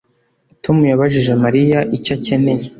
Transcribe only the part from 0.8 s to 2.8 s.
yabajije Mariya icyo akeneye